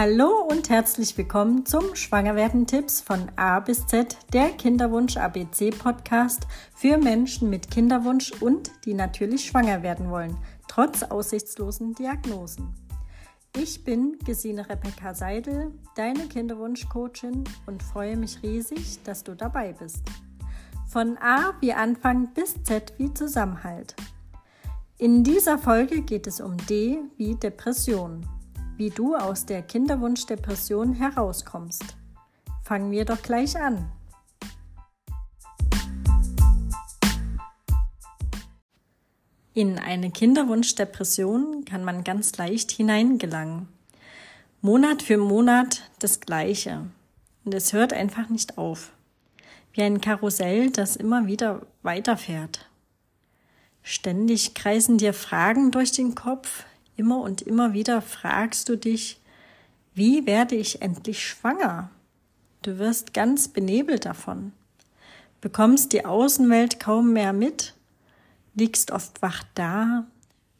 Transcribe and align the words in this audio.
Hallo 0.00 0.46
und 0.48 0.70
herzlich 0.70 1.18
willkommen 1.18 1.66
zum 1.66 1.96
Schwangerwerden-Tipps 1.96 3.00
von 3.00 3.32
A 3.34 3.58
bis 3.58 3.84
Z, 3.88 4.16
der 4.32 4.50
Kinderwunsch 4.50 5.16
ABC 5.16 5.70
Podcast 5.70 6.46
für 6.72 6.98
Menschen 6.98 7.50
mit 7.50 7.68
Kinderwunsch 7.68 8.30
und 8.40 8.70
die 8.84 8.94
natürlich 8.94 9.46
schwanger 9.46 9.82
werden 9.82 10.08
wollen, 10.08 10.36
trotz 10.68 11.02
aussichtslosen 11.02 11.94
Diagnosen. 11.94 12.72
Ich 13.56 13.82
bin 13.82 14.20
Gesine 14.24 14.68
Rebecca 14.68 15.14
Seidel, 15.14 15.72
deine 15.96 16.28
Kinderwunschcoachin 16.28 17.42
und 17.66 17.82
freue 17.82 18.16
mich 18.16 18.40
riesig, 18.44 19.02
dass 19.02 19.24
du 19.24 19.34
dabei 19.34 19.72
bist. 19.72 20.04
Von 20.86 21.18
A 21.18 21.54
wie 21.60 21.72
Anfang 21.72 22.32
bis 22.34 22.54
Z 22.62 22.92
wie 22.98 23.12
Zusammenhalt. 23.14 23.96
In 24.96 25.24
dieser 25.24 25.58
Folge 25.58 26.02
geht 26.02 26.28
es 26.28 26.40
um 26.40 26.56
D 26.68 27.00
wie 27.16 27.34
Depression 27.34 28.24
wie 28.78 28.90
du 28.90 29.16
aus 29.16 29.44
der 29.44 29.62
Kinderwunschdepression 29.62 30.94
herauskommst. 30.94 31.96
Fangen 32.62 32.92
wir 32.92 33.04
doch 33.04 33.20
gleich 33.20 33.58
an. 33.58 33.90
In 39.52 39.80
eine 39.80 40.12
Kinderwunschdepression 40.12 41.64
kann 41.64 41.82
man 41.82 42.04
ganz 42.04 42.36
leicht 42.36 42.70
hineingelangen. 42.70 43.66
Monat 44.60 45.02
für 45.02 45.18
Monat 45.18 45.82
das 45.98 46.20
Gleiche. 46.20 46.86
Und 47.44 47.54
es 47.54 47.72
hört 47.72 47.92
einfach 47.92 48.28
nicht 48.28 48.58
auf. 48.58 48.92
Wie 49.72 49.82
ein 49.82 50.00
Karussell, 50.00 50.70
das 50.70 50.94
immer 50.94 51.26
wieder 51.26 51.66
weiterfährt. 51.82 52.68
Ständig 53.82 54.54
kreisen 54.54 54.98
dir 54.98 55.14
Fragen 55.14 55.72
durch 55.72 55.90
den 55.90 56.14
Kopf, 56.14 56.64
Immer 56.98 57.20
und 57.20 57.42
immer 57.42 57.74
wieder 57.74 58.02
fragst 58.02 58.68
du 58.68 58.76
dich, 58.76 59.20
wie 59.94 60.26
werde 60.26 60.56
ich 60.56 60.82
endlich 60.82 61.24
schwanger? 61.24 61.90
Du 62.62 62.80
wirst 62.80 63.14
ganz 63.14 63.46
benebelt 63.46 64.04
davon, 64.04 64.50
bekommst 65.40 65.92
die 65.92 66.04
Außenwelt 66.04 66.80
kaum 66.80 67.12
mehr 67.12 67.32
mit, 67.32 67.74
liegst 68.56 68.90
oft 68.90 69.22
wach 69.22 69.44
da, 69.54 70.08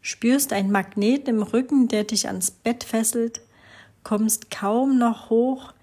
spürst 0.01 0.53
ein 0.53 0.71
Magnet 0.71 1.27
im 1.27 1.43
Rücken, 1.43 1.89
der 1.89 2.05
dich 2.05 2.29
ans 2.29 2.53
Bett 2.53 2.85
fesselt, 2.85 3.41
kommst 4.05 4.49
kaum 4.53 4.97
noch 4.97 5.31
hoch, 5.31 5.75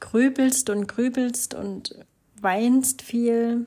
grübelst 0.00 0.68
und 0.68 0.86
grübelst 0.86 1.54
und 1.54 1.94
weinst 2.42 3.00
viel, 3.00 3.66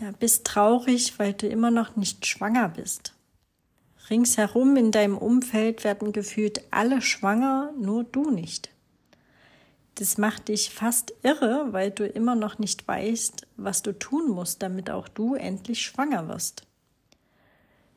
ja, 0.00 0.10
bist 0.18 0.44
traurig, 0.44 1.16
weil 1.20 1.32
du 1.32 1.46
immer 1.46 1.70
noch 1.70 1.94
nicht 1.94 2.26
schwanger 2.26 2.70
bist. 2.70 3.13
Ringsherum 4.10 4.76
in 4.76 4.90
deinem 4.90 5.16
Umfeld 5.16 5.84
werden 5.84 6.12
gefühlt 6.12 6.62
alle 6.70 7.00
schwanger, 7.00 7.72
nur 7.78 8.04
du 8.04 8.30
nicht. 8.30 8.70
Das 9.96 10.18
macht 10.18 10.48
dich 10.48 10.70
fast 10.70 11.14
irre, 11.22 11.68
weil 11.70 11.90
du 11.90 12.06
immer 12.06 12.34
noch 12.34 12.58
nicht 12.58 12.86
weißt, 12.86 13.46
was 13.56 13.82
du 13.82 13.96
tun 13.96 14.30
musst, 14.30 14.62
damit 14.62 14.90
auch 14.90 15.08
du 15.08 15.34
endlich 15.34 15.82
schwanger 15.82 16.28
wirst. 16.28 16.66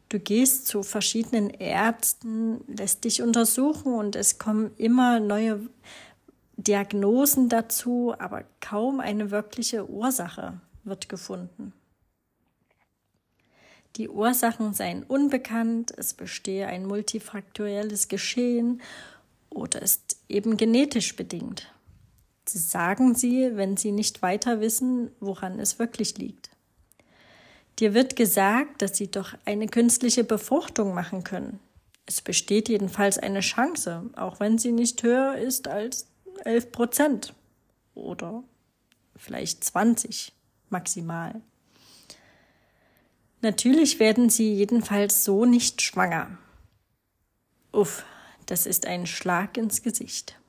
Du 0.10 0.20
gehst 0.20 0.68
zu 0.68 0.84
verschiedenen 0.84 1.50
Ärzten, 1.50 2.62
lässt 2.68 3.04
dich 3.04 3.22
untersuchen 3.22 3.94
und 3.94 4.16
es 4.16 4.38
kommen 4.40 4.72
immer 4.78 5.20
neue 5.20 5.60
Diagnosen 6.56 7.50
dazu, 7.50 8.14
aber 8.18 8.46
kaum 8.62 9.00
eine 9.00 9.32
wirkliche 9.32 9.90
Ursache 9.90 10.62
wird 10.84 11.10
gefunden. 11.10 11.74
Die 13.98 14.10
Ursachen 14.10 14.76
seien 14.76 15.02
unbekannt, 15.04 15.92
es 15.98 16.14
bestehe 16.14 16.68
ein 16.68 16.86
multifaktorielles 16.86 18.08
Geschehen 18.08 18.82
oder 19.50 19.82
ist 19.82 20.18
eben 20.30 20.56
genetisch 20.56 21.16
bedingt. 21.16 21.74
Sie 22.46 22.60
sagen 22.60 23.16
sie, 23.16 23.56
wenn 23.56 23.76
sie 23.76 23.92
nicht 23.92 24.22
weiter 24.22 24.62
wissen, 24.62 25.10
woran 25.20 25.60
es 25.60 25.80
wirklich 25.80 26.18
liegt. 26.20 26.52
Dir 27.80 27.96
wird 27.96 28.16
gesagt, 28.16 28.84
dass 28.84 28.98
sie 28.98 29.10
doch 29.10 29.34
eine 29.46 29.68
künstliche 29.68 30.24
Befruchtung 30.24 30.94
machen 30.94 31.24
können. 31.24 31.60
Es 32.06 32.22
besteht 32.22 32.70
jedenfalls 32.70 33.18
eine 33.18 33.40
Chance, 33.40 34.04
auch 34.16 34.40
wenn 34.40 34.60
sie 34.60 34.72
nicht 34.72 35.02
höher 35.02 35.38
ist 35.38 35.68
als 35.68 36.08
11 36.46 36.72
Prozent 36.72 37.34
oder 37.96 38.44
vielleicht 39.16 39.64
20 39.64 40.34
maximal. 40.70 41.42
Natürlich 43.42 44.00
werden 44.00 44.30
sie 44.30 44.54
jedenfalls 44.54 45.24
so 45.24 45.46
nicht 45.46 45.82
schwanger. 45.82 46.38
Uff, 47.72 48.04
das 48.48 48.66
ist 48.66 48.88
ein 48.88 49.06
Schlag 49.06 49.58
ins 49.58 49.84
Gesicht. 49.84 50.40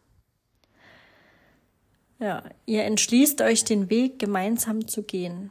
Ja, 2.18 2.44
ihr 2.64 2.84
entschließt 2.84 3.42
euch 3.42 3.64
den 3.64 3.90
Weg 3.90 4.18
gemeinsam 4.18 4.88
zu 4.88 5.02
gehen. 5.02 5.50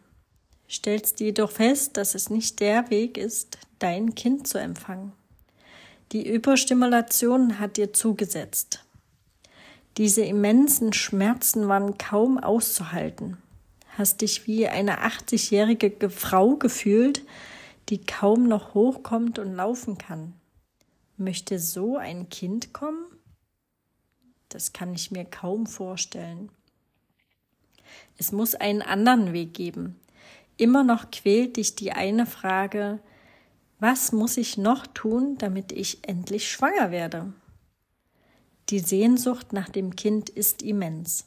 Stellst 0.70 1.20
jedoch 1.20 1.52
fest, 1.52 1.96
dass 1.96 2.16
es 2.16 2.30
nicht 2.30 2.59
der 2.59 2.90
Weg 2.90 3.18
ist, 3.18 3.59
dein 3.80 4.16
Kind 4.16 4.48
zu 4.48 4.58
empfangen. 4.58 5.14
Die 6.12 6.28
Überstimulation 6.28 7.59
hat 7.59 7.78
dir 7.78 7.94
zugesetzt. 7.94 8.84
Diese 9.98 10.24
immensen 10.24 10.92
Schmerzen 10.92 11.68
waren 11.68 11.98
kaum 11.98 12.38
auszuhalten 12.38 13.38
hast 13.97 14.22
dich 14.22 14.46
wie 14.47 14.68
eine 14.68 15.03
80-jährige 15.03 16.09
Frau 16.09 16.56
gefühlt, 16.56 17.24
die 17.90 18.06
kaum 18.06 18.47
noch 18.47 18.74
hochkommt 18.74 19.40
und 19.40 19.56
laufen 19.56 19.97
kann. 19.97 20.34
Möchte 21.18 21.59
so 21.59 21.97
ein 21.97 22.30
Kind 22.30 22.74
kommen? 22.74 23.06
Das 24.50 24.72
kann 24.72 24.94
ich 24.94 25.12
mir 25.12 25.25
kaum 25.25 25.66
vorstellen. 25.66 26.50
Es 28.18 28.31
muss 28.31 28.56
einen 28.56 28.81
anderen 28.81 29.34
Weg 29.34 29.53
geben. 29.53 30.00
Immer 30.57 30.84
noch 30.84 31.12
quält 31.12 31.57
dich 31.57 31.75
die 31.75 31.91
eine 31.91 32.25
Frage, 32.25 33.00
was 33.80 34.12
muss 34.12 34.38
ich 34.38 34.57
noch 34.57 34.88
tun, 34.88 35.38
damit 35.38 35.72
ich 35.72 36.07
endlich 36.07 36.50
schwanger 36.50 36.91
werde? 36.91 37.34
Die 38.69 38.80
Sehnsucht 38.80 39.53
nach 39.53 39.69
dem 39.69 39.96
Kind 39.96 40.30
ist 40.30 40.62
immens. 40.62 41.25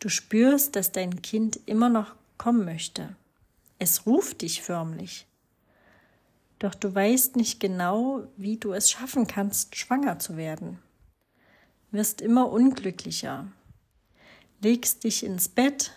Du 0.00 0.08
spürst, 0.08 0.76
dass 0.76 0.92
dein 0.92 1.22
Kind 1.22 1.58
immer 1.66 1.88
noch 1.88 2.14
kommen 2.36 2.64
möchte. 2.64 3.16
Es 3.80 4.06
ruft 4.06 4.42
dich 4.42 4.62
förmlich. 4.62 5.26
Doch 6.60 6.74
du 6.74 6.94
weißt 6.94 7.34
nicht 7.34 7.58
genau, 7.58 8.22
wie 8.36 8.58
du 8.58 8.72
es 8.72 8.90
schaffen 8.90 9.26
kannst, 9.26 9.74
schwanger 9.74 10.20
zu 10.20 10.36
werden. 10.36 10.78
Wirst 11.90 12.20
immer 12.20 12.50
unglücklicher. 12.50 13.48
Legst 14.60 15.02
dich 15.02 15.24
ins 15.24 15.48
Bett 15.48 15.92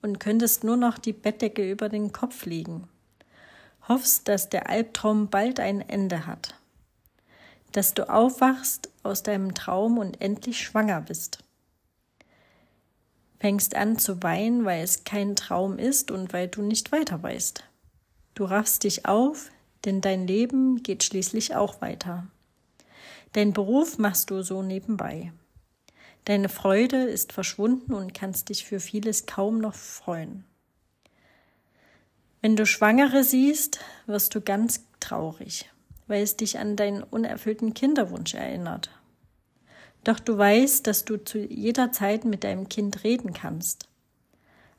und 0.00 0.20
könntest 0.20 0.64
nur 0.64 0.76
noch 0.76 0.96
die 0.96 1.12
Bettdecke 1.12 1.70
über 1.70 1.90
den 1.90 2.12
Kopf 2.12 2.46
legen. 2.46 2.88
Hoffst, 3.88 4.28
dass 4.28 4.48
der 4.48 4.70
Albtraum 4.70 5.28
bald 5.28 5.60
ein 5.60 5.82
Ende 5.82 6.26
hat. 6.26 6.54
Dass 7.72 7.92
du 7.92 8.08
aufwachst 8.08 8.88
aus 9.02 9.22
deinem 9.22 9.54
Traum 9.54 9.98
und 9.98 10.20
endlich 10.22 10.62
schwanger 10.62 11.02
bist 11.02 11.44
fängst 13.38 13.74
an 13.74 13.98
zu 13.98 14.22
weinen, 14.22 14.64
weil 14.64 14.82
es 14.82 15.04
kein 15.04 15.36
Traum 15.36 15.78
ist 15.78 16.10
und 16.10 16.32
weil 16.32 16.48
du 16.48 16.62
nicht 16.62 16.92
weiter 16.92 17.22
weißt. 17.22 17.64
Du 18.34 18.44
raffst 18.44 18.84
dich 18.84 19.06
auf, 19.06 19.50
denn 19.84 20.00
dein 20.00 20.26
Leben 20.26 20.82
geht 20.82 21.04
schließlich 21.04 21.54
auch 21.54 21.80
weiter. 21.80 22.26
Dein 23.32 23.52
Beruf 23.52 23.98
machst 23.98 24.30
du 24.30 24.42
so 24.42 24.62
nebenbei. 24.62 25.32
Deine 26.24 26.48
Freude 26.48 27.04
ist 27.04 27.32
verschwunden 27.32 27.94
und 27.94 28.14
kannst 28.14 28.48
dich 28.48 28.64
für 28.64 28.80
vieles 28.80 29.26
kaum 29.26 29.58
noch 29.58 29.74
freuen. 29.74 30.44
Wenn 32.40 32.54
du 32.54 32.66
Schwangere 32.66 33.24
siehst, 33.24 33.80
wirst 34.06 34.34
du 34.34 34.40
ganz 34.40 34.84
traurig, 35.00 35.70
weil 36.06 36.22
es 36.22 36.36
dich 36.36 36.58
an 36.58 36.76
deinen 36.76 37.02
unerfüllten 37.02 37.74
Kinderwunsch 37.74 38.34
erinnert. 38.34 38.90
Doch 40.08 40.20
du 40.20 40.38
weißt, 40.38 40.86
dass 40.86 41.04
du 41.04 41.22
zu 41.22 41.38
jeder 41.38 41.92
Zeit 41.92 42.24
mit 42.24 42.42
deinem 42.42 42.70
Kind 42.70 43.04
reden 43.04 43.34
kannst. 43.34 43.90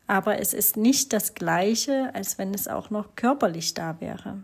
Aber 0.08 0.40
es 0.40 0.56
ist 0.56 0.76
nicht 0.76 1.14
das 1.14 1.36
gleiche, 1.36 2.10
als 2.16 2.40
wenn 2.40 2.52
es 2.52 2.68
auch 2.68 2.90
noch 2.90 3.16
körperlich 3.16 3.76
da 3.76 4.02
wäre. 4.02 4.44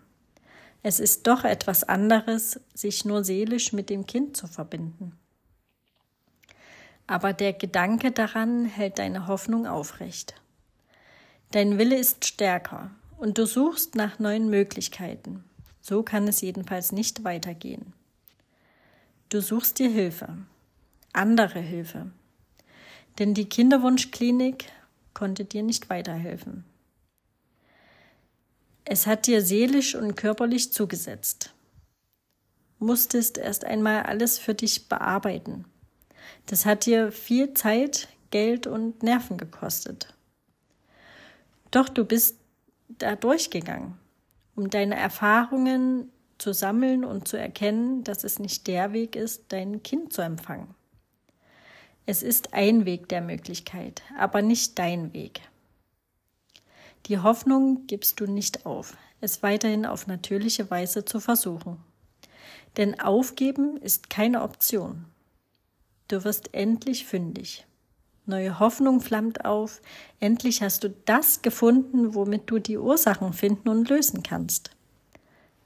Es 0.84 1.00
ist 1.00 1.26
doch 1.26 1.44
etwas 1.44 1.86
anderes, 1.86 2.60
sich 2.76 3.04
nur 3.04 3.24
seelisch 3.24 3.74
mit 3.74 3.90
dem 3.90 4.06
Kind 4.06 4.38
zu 4.38 4.46
verbinden. 4.46 5.18
Aber 7.08 7.34
der 7.34 7.54
Gedanke 7.54 8.12
daran 8.12 8.66
hält 8.66 9.00
deine 9.00 9.26
Hoffnung 9.26 9.66
aufrecht. 9.66 10.36
Dein 11.50 11.80
Wille 11.80 11.98
ist 11.98 12.26
stärker 12.26 12.92
und 13.18 13.40
du 13.40 13.48
suchst 13.48 13.96
nach 13.96 14.20
neuen 14.20 14.52
Möglichkeiten. 14.52 15.46
So 15.81 16.04
kann 16.04 16.28
es 16.28 16.42
jedenfalls 16.42 16.92
nicht 16.92 17.24
weitergehen. 17.24 17.94
Du 19.30 19.42
suchst 19.42 19.80
dir 19.80 19.90
Hilfe 19.90 20.46
andere 21.16 21.60
Hilfe. 21.60 22.12
Denn 23.20 23.34
die 23.34 23.48
Kinderwunschklinik 23.48 24.66
konnte 25.14 25.46
dir 25.46 25.64
nicht 25.64 25.90
weiterhelfen. 25.90 26.66
Es 28.84 29.08
hat 29.08 29.26
dir 29.26 29.42
seelisch 29.42 29.96
und 29.96 30.16
körperlich 30.16 30.72
zugesetzt. 30.72 31.52
musstest 32.78 33.38
erst 33.38 33.66
einmal 33.66 34.04
alles 34.04 34.38
für 34.38 34.54
dich 34.54 34.90
bearbeiten. 34.90 35.66
Das 36.46 36.66
hat 36.66 36.86
dir 36.86 37.12
viel 37.12 37.54
Zeit, 37.54 38.10
Geld 38.30 38.68
und 38.68 39.02
Nerven 39.02 39.38
gekostet. 39.38 40.14
Doch 41.72 41.90
du 41.90 42.06
bist 42.06 42.38
da 42.90 43.16
durchgegangen, 43.16 43.98
um 44.56 44.70
deine 44.70 44.96
Erfahrungen 44.96 46.12
zu 46.38 46.54
sammeln 46.54 47.06
und 47.06 47.28
zu 47.28 47.38
erkennen, 47.38 48.04
dass 48.04 48.24
es 48.24 48.40
nicht 48.40 48.68
der 48.68 48.94
Weg 48.94 49.16
ist, 49.16 49.46
dein 49.50 49.82
Kind 49.82 50.14
zu 50.14 50.22
empfangen. 50.22 50.76
Es 52.06 52.22
ist 52.22 52.54
ein 52.54 52.86
Weg 52.86 53.10
der 53.10 53.22
Möglichkeit, 53.22 54.04
aber 54.19 54.42
nicht 54.42 54.78
dein 54.78 55.12
Weg. 55.13 55.42
Die 57.07 57.19
Hoffnung 57.19 57.88
gibst 57.88 58.19
du 58.19 58.28
nicht 58.28 58.66
auf, 58.66 58.96
es 59.22 59.42
weiterhin 59.42 59.86
auf 59.86 60.06
natürliche 60.06 60.69
Weise 60.69 61.06
zu 61.06 61.19
versuchen. 61.19 61.78
Denn 62.78 63.00
aufgeben 63.00 63.78
ist 63.78 64.10
keine 64.10 64.42
Option. 64.44 65.06
Du 66.07 66.24
wirst 66.24 66.54
endlich 66.54 67.06
fündig. 67.06 67.66
Neue 68.28 68.60
Hoffnung 68.60 69.02
flammt 69.02 69.46
auf. 69.46 69.81
Endlich 70.19 70.62
hast 70.62 70.84
du 70.84 70.90
das 71.06 71.42
gefunden, 71.42 72.13
womit 72.16 72.50
du 72.50 72.60
die 72.60 72.78
Ursachen 72.78 73.34
finden 73.34 73.69
und 73.69 73.90
lösen 73.90 74.24
kannst. 74.24 74.72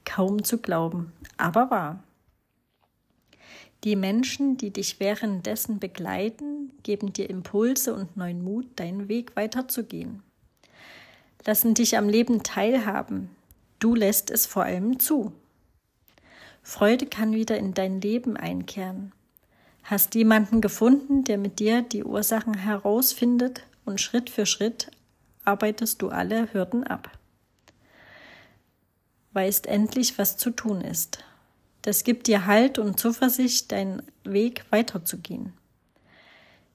Kaum 0.04 0.44
zu 0.44 0.58
glauben, 0.58 1.12
aber 1.36 1.70
wahr. 1.70 2.04
Die 3.84 3.96
Menschen, 3.96 4.58
die 4.58 4.70
dich 4.70 5.00
währenddessen 5.00 5.78
begleiten, 5.78 6.72
geben 6.82 7.12
dir 7.12 7.30
Impulse 7.30 7.94
und 7.94 8.16
neuen 8.16 8.44
Mut, 8.44 8.66
deinen 8.76 9.08
Weg 9.08 9.36
weiterzugehen. 9.36 10.22
Lassen 11.46 11.72
dich 11.72 11.96
am 11.96 12.08
Leben 12.08 12.42
teilhaben. 12.42 13.30
Du 13.78 13.94
lässt 13.94 14.30
es 14.30 14.44
vor 14.44 14.64
allem 14.64 14.98
zu. 14.98 15.32
Freude 16.62 17.06
kann 17.06 17.32
wieder 17.32 17.56
in 17.56 17.72
dein 17.72 18.02
Leben 18.02 18.36
einkehren. 18.36 19.12
Hast 19.82 20.14
jemanden 20.14 20.60
gefunden, 20.60 21.24
der 21.24 21.38
mit 21.38 21.58
dir 21.58 21.80
die 21.80 22.04
Ursachen 22.04 22.54
herausfindet 22.54 23.64
und 23.86 24.00
Schritt 24.00 24.28
für 24.28 24.44
Schritt 24.44 24.90
arbeitest 25.44 26.02
du 26.02 26.10
alle 26.10 26.52
Hürden 26.52 26.84
ab. 26.84 27.10
Weißt 29.32 29.66
endlich, 29.66 30.18
was 30.18 30.36
zu 30.36 30.50
tun 30.50 30.82
ist. 30.82 31.24
Das 31.82 32.04
gibt 32.04 32.26
dir 32.26 32.46
Halt 32.46 32.78
und 32.78 33.00
Zuversicht, 33.00 33.72
deinen 33.72 34.02
Weg 34.24 34.64
weiterzugehen. 34.70 35.52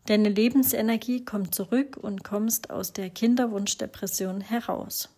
Deine 0.08 0.30
Lebensenergie 0.30 1.26
kommt 1.26 1.56
zurück 1.56 1.98
und 1.98 2.24
kommst 2.24 2.70
aus 2.70 2.94
der 2.94 3.10
Kinderwunschdepression 3.10 4.42
heraus. 4.42 5.10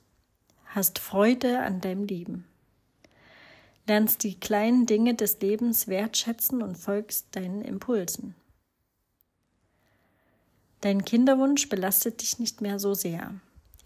Hast 0.66 1.00
Freude 1.00 1.60
an 1.60 1.82
deinem 1.82 2.06
Leben 2.06 2.46
lernst 3.88 4.24
die 4.24 4.40
kleinen 4.40 4.86
Dinge 4.86 5.16
des 5.16 5.40
Lebens 5.40 5.88
wertschätzen 5.88 6.62
und 6.62 6.78
folgst 6.78 7.36
deinen 7.36 7.62
Impulsen. 7.62 8.36
Dein 10.82 11.06
Kinderwunsch 11.06 11.70
belastet 11.70 12.22
dich 12.22 12.38
nicht 12.38 12.62
mehr 12.62 12.80
so 12.80 12.94
sehr. 12.94 13.34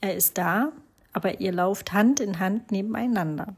Er 0.01 0.15
ist 0.15 0.37
da, 0.37 0.73
aber 1.13 1.39
ihr 1.39 1.51
lauft 1.51 1.93
Hand 1.93 2.19
in 2.19 2.39
Hand 2.39 2.71
nebeneinander. 2.71 3.55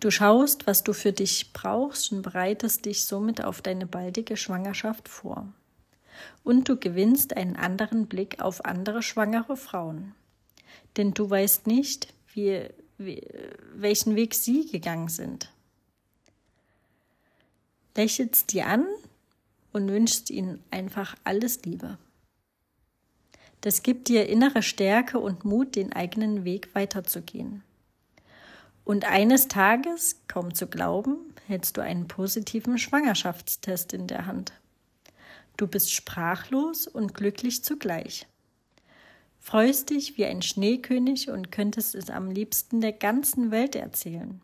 Du 0.00 0.10
schaust, 0.10 0.66
was 0.66 0.84
du 0.84 0.92
für 0.92 1.12
dich 1.12 1.52
brauchst 1.52 2.12
und 2.12 2.22
bereitest 2.22 2.84
dich 2.84 3.04
somit 3.04 3.42
auf 3.42 3.62
deine 3.62 3.86
baldige 3.86 4.36
Schwangerschaft 4.36 5.08
vor. 5.08 5.52
Und 6.42 6.68
du 6.68 6.76
gewinnst 6.76 7.36
einen 7.36 7.56
anderen 7.56 8.06
Blick 8.06 8.40
auf 8.40 8.64
andere 8.64 9.02
schwangere 9.02 9.56
Frauen. 9.56 10.14
Denn 10.96 11.12
du 11.12 11.28
weißt 11.28 11.66
nicht, 11.66 12.12
wie 12.32 12.68
welchen 12.98 14.14
Weg 14.16 14.34
sie 14.34 14.66
gegangen 14.66 15.08
sind. 15.08 15.50
Lächelst 17.96 18.52
die 18.52 18.62
an 18.62 18.86
und 19.72 19.88
wünschst 19.88 20.30
ihnen 20.30 20.62
einfach 20.70 21.16
alles 21.24 21.62
Liebe. 21.64 21.98
Das 23.60 23.82
gibt 23.82 24.08
dir 24.08 24.28
innere 24.28 24.62
Stärke 24.62 25.18
und 25.18 25.44
Mut, 25.44 25.74
den 25.74 25.92
eigenen 25.92 26.44
Weg 26.44 26.74
weiterzugehen. 26.74 27.62
Und 28.84 29.04
eines 29.04 29.48
Tages, 29.48 30.20
kaum 30.28 30.54
zu 30.54 30.66
glauben, 30.66 31.16
hältst 31.46 31.76
du 31.76 31.80
einen 31.80 32.06
positiven 32.06 32.78
Schwangerschaftstest 32.78 33.92
in 33.92 34.06
der 34.06 34.26
Hand. 34.26 34.52
Du 35.56 35.66
bist 35.66 35.92
sprachlos 35.92 36.86
und 36.86 37.14
glücklich 37.14 37.64
zugleich 37.64 38.26
freust 39.44 39.90
dich 39.90 40.16
wie 40.16 40.24
ein 40.24 40.40
Schneekönig 40.40 41.28
und 41.28 41.52
könntest 41.52 41.94
es 41.94 42.08
am 42.08 42.30
liebsten 42.30 42.80
der 42.80 42.92
ganzen 42.92 43.50
Welt 43.50 43.76
erzählen. 43.76 44.40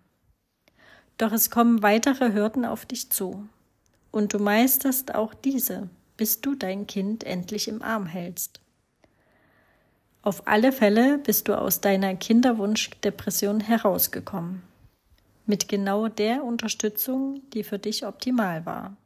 Doch 1.17 1.33
es 1.33 1.49
kommen 1.49 1.83
weitere 1.83 2.35
Hürden 2.35 2.67
auf 2.67 2.85
dich 2.85 3.09
zu. 3.09 3.49
Und 4.11 4.35
du 4.35 4.39
meisterst 4.39 5.15
auch 5.15 5.33
diese, 5.33 5.89
bis 6.19 6.43
du 6.43 6.55
dein 6.55 6.87
Kind 6.87 7.25
endlich 7.25 7.67
im 7.67 7.81
Arm 7.81 8.05
hältst. 8.05 8.61
Auf 10.23 10.47
alle 10.47 10.71
Fälle 10.71 11.17
bist 11.17 11.49
du 11.49 11.59
aus 11.59 11.81
deiner 11.81 12.15
Kinderwunschdepression 12.15 13.61
herausgekommen. 13.61 14.63
Mit 15.47 15.67
genau 15.67 16.09
der 16.09 16.45
Unterstützung, 16.45 17.41
die 17.55 17.65
für 17.65 17.79
dich 17.79 18.05
optimal 18.07 18.67
war. 18.67 18.97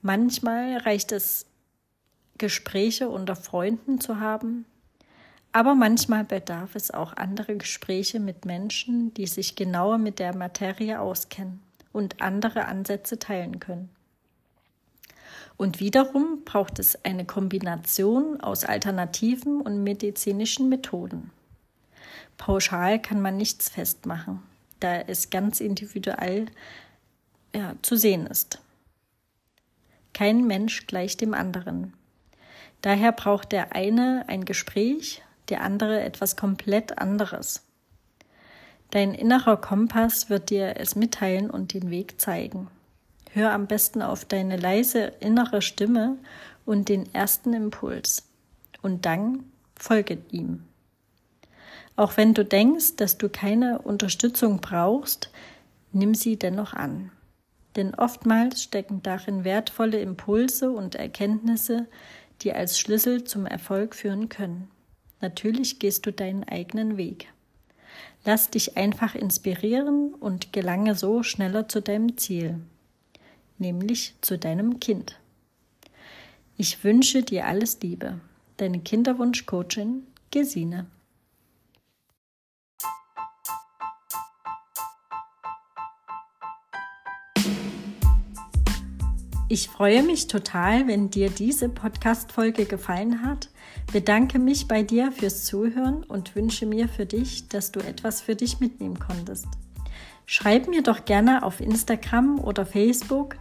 Manchmal 0.00 0.78
reicht 0.78 1.12
es, 1.12 1.44
Gespräche 2.38 3.08
unter 3.08 3.36
Freunden 3.36 4.00
zu 4.00 4.18
haben, 4.20 4.64
aber 5.52 5.74
manchmal 5.74 6.24
bedarf 6.24 6.74
es 6.74 6.90
auch 6.90 7.14
andere 7.14 7.56
Gespräche 7.56 8.20
mit 8.20 8.44
Menschen, 8.44 9.12
die 9.14 9.26
sich 9.26 9.54
genauer 9.54 9.98
mit 9.98 10.18
der 10.18 10.34
Materie 10.34 11.00
auskennen 11.00 11.62
und 11.92 12.20
andere 12.20 12.66
Ansätze 12.66 13.18
teilen 13.18 13.60
können. 13.60 13.90
Und 15.56 15.80
wiederum 15.80 16.44
braucht 16.44 16.78
es 16.78 17.02
eine 17.04 17.24
Kombination 17.24 18.40
aus 18.40 18.64
alternativen 18.64 19.60
und 19.60 19.82
medizinischen 19.82 20.68
Methoden. 20.68 21.30
Pauschal 22.36 23.00
kann 23.00 23.22
man 23.22 23.36
nichts 23.36 23.70
festmachen, 23.70 24.42
da 24.80 25.00
es 25.00 25.30
ganz 25.30 25.60
individuell 25.60 26.46
ja, 27.54 27.74
zu 27.80 27.96
sehen 27.96 28.26
ist. 28.26 28.60
Kein 30.12 30.46
Mensch 30.46 30.86
gleicht 30.86 31.20
dem 31.20 31.32
anderen. 31.32 31.94
Daher 32.82 33.12
braucht 33.12 33.52
der 33.52 33.74
eine 33.74 34.24
ein 34.28 34.44
Gespräch, 34.44 35.22
der 35.48 35.62
andere 35.62 36.02
etwas 36.02 36.36
komplett 36.36 36.98
anderes. 36.98 37.62
Dein 38.90 39.14
innerer 39.14 39.56
Kompass 39.56 40.30
wird 40.30 40.50
dir 40.50 40.74
es 40.76 40.94
mitteilen 40.94 41.50
und 41.50 41.72
den 41.72 41.90
Weg 41.90 42.20
zeigen. 42.20 42.68
Hör 43.36 43.52
am 43.52 43.66
besten 43.66 44.00
auf 44.00 44.24
deine 44.24 44.56
leise 44.56 45.12
innere 45.20 45.60
Stimme 45.60 46.16
und 46.64 46.88
den 46.88 47.12
ersten 47.14 47.52
Impuls. 47.52 48.26
Und 48.80 49.04
dann 49.04 49.44
folge 49.78 50.16
ihm. 50.30 50.64
Auch 51.96 52.16
wenn 52.16 52.32
du 52.32 52.46
denkst, 52.46 52.96
dass 52.96 53.18
du 53.18 53.28
keine 53.28 53.80
Unterstützung 53.82 54.62
brauchst, 54.62 55.30
nimm 55.92 56.14
sie 56.14 56.38
dennoch 56.38 56.72
an. 56.72 57.12
Denn 57.76 57.94
oftmals 57.94 58.62
stecken 58.62 59.02
darin 59.02 59.44
wertvolle 59.44 60.00
Impulse 60.00 60.70
und 60.70 60.94
Erkenntnisse, 60.94 61.88
die 62.40 62.54
als 62.54 62.80
Schlüssel 62.80 63.24
zum 63.24 63.44
Erfolg 63.44 63.94
führen 63.94 64.30
können. 64.30 64.70
Natürlich 65.20 65.78
gehst 65.78 66.06
du 66.06 66.10
deinen 66.10 66.44
eigenen 66.44 66.96
Weg. 66.96 67.30
Lass 68.24 68.48
dich 68.48 68.78
einfach 68.78 69.14
inspirieren 69.14 70.14
und 70.14 70.54
gelange 70.54 70.94
so 70.94 71.22
schneller 71.22 71.68
zu 71.68 71.82
deinem 71.82 72.16
Ziel, 72.16 72.62
nämlich 73.58 74.14
zu 74.20 74.38
deinem 74.38 74.80
Kind. 74.80 75.18
Ich 76.56 76.82
wünsche 76.84 77.22
dir 77.22 77.46
alles 77.46 77.80
Liebe. 77.80 78.20
Deine 78.56 78.80
Kinderwunsch-Coachin 78.80 80.06
Gesine. 80.30 80.86
Ich 89.48 89.68
freue 89.68 90.02
mich 90.02 90.26
total, 90.26 90.88
wenn 90.88 91.08
dir 91.08 91.30
diese 91.30 91.68
Podcast-Folge 91.68 92.64
gefallen 92.64 93.22
hat. 93.22 93.48
Bedanke 93.92 94.40
mich 94.40 94.66
bei 94.66 94.82
dir 94.82 95.12
fürs 95.12 95.44
Zuhören 95.44 96.02
und 96.02 96.34
wünsche 96.34 96.66
mir 96.66 96.88
für 96.88 97.06
dich, 97.06 97.46
dass 97.48 97.70
du 97.70 97.78
etwas 97.78 98.20
für 98.20 98.34
dich 98.34 98.58
mitnehmen 98.58 98.98
konntest. 98.98 99.46
Schreib 100.26 100.68
mir 100.68 100.82
doch 100.82 101.04
gerne 101.04 101.44
auf 101.44 101.60
Instagram 101.60 102.40
oder 102.40 102.66
Facebook, 102.66 103.36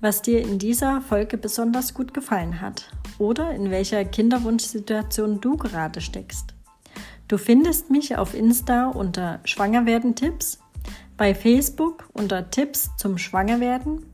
was 0.00 0.22
dir 0.22 0.40
in 0.40 0.58
dieser 0.58 1.00
Folge 1.00 1.36
besonders 1.36 1.94
gut 1.94 2.14
gefallen 2.14 2.60
hat 2.60 2.92
oder 3.18 3.50
in 3.50 3.70
welcher 3.70 4.04
Kinderwunschsituation 4.04 5.40
du 5.40 5.56
gerade 5.56 6.00
steckst. 6.00 6.54
Du 7.26 7.38
findest 7.38 7.90
mich 7.90 8.16
auf 8.16 8.34
Insta 8.34 8.86
unter 8.86 9.40
Schwangerwerden-Tipps, 9.44 10.60
bei 11.16 11.34
Facebook 11.34 12.08
unter 12.12 12.48
Tipps 12.50 12.90
zum 12.96 13.18
Schwangerwerden 13.18 14.06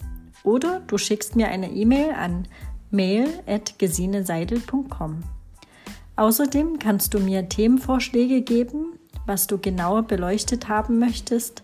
oder 0.42 0.80
du 0.86 0.96
schickst 0.96 1.36
mir 1.36 1.48
eine 1.48 1.70
E-Mail 1.70 2.12
an 2.12 2.48
mail.gesineseidel.com. 2.90 5.22
Außerdem 6.16 6.78
kannst 6.78 7.12
du 7.12 7.18
mir 7.18 7.46
Themenvorschläge 7.48 8.40
geben, 8.42 8.98
was 9.26 9.46
du 9.46 9.58
genauer 9.58 10.04
beleuchtet 10.04 10.68
haben 10.68 10.98
möchtest 10.98 11.63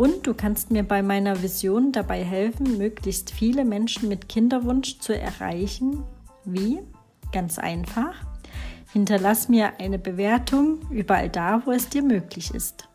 Und 0.00 0.26
du 0.26 0.32
kannst 0.32 0.70
mir 0.70 0.82
bei 0.82 1.02
meiner 1.02 1.42
Vision 1.42 1.92
dabei 1.92 2.24
helfen, 2.24 2.78
möglichst 2.78 3.30
viele 3.32 3.66
Menschen 3.66 4.08
mit 4.08 4.30
Kinderwunsch 4.30 4.98
zu 4.98 5.14
erreichen. 5.14 6.04
Wie? 6.46 6.78
Ganz 7.32 7.58
einfach. 7.58 8.14
Hinterlass 8.94 9.50
mir 9.50 9.78
eine 9.78 9.98
Bewertung 9.98 10.78
überall 10.90 11.28
da, 11.28 11.60
wo 11.66 11.72
es 11.72 11.90
dir 11.90 12.02
möglich 12.02 12.54
ist. 12.54 12.88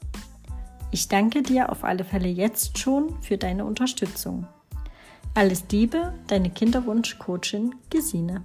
Ich 0.90 1.08
danke 1.08 1.44
dir 1.44 1.72
auf 1.72 1.84
alle 1.84 2.06
Fälle 2.06 2.28
jetzt 2.28 2.80
schon 2.80 3.22
für 3.22 3.38
deine 3.38 3.66
Unterstützung. 3.66 4.48
Alles 5.36 5.64
Liebe, 5.72 6.16
deine 6.26 6.50
Kinderwunsch-Coachin 6.50 7.76
Gesine. 7.92 8.42